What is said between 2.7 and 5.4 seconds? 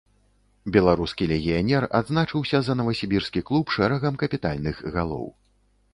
навасібірскі клуб шэрагам капітальных галоў.